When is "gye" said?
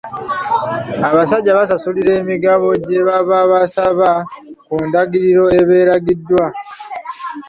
2.85-2.99